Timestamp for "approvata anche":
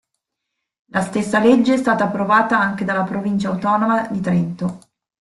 2.05-2.83